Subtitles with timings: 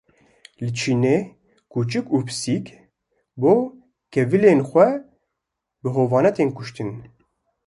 [0.61, 1.17] Li Çînê
[1.71, 2.65] kûçik û pisîk,
[3.41, 3.53] bo
[4.13, 4.89] kevilên xwe
[5.81, 6.89] bi hovane tên kuştin